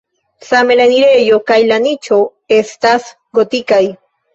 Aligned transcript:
Same 0.51 0.77
la 0.79 0.87
enirejo 0.89 1.39
kaj 1.53 1.59
la 1.75 1.79
niĉo 1.85 2.21
estas 2.61 3.11
gotikaj. 3.41 3.85